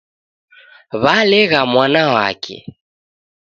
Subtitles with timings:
[1.01, 2.55] W'alegha mwana wake